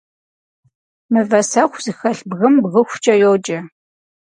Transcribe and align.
Мывэсэхуу 1.11 1.81
зэхэлъ 1.83 2.21
бгым 2.29 2.53
бгыхукӏэ 2.63 3.13
йоджэ. 3.21 3.59